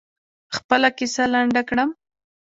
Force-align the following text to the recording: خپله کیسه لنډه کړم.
خپله 0.55 0.89
کیسه 0.97 1.23
لنډه 1.33 1.61
کړم. 1.69 1.89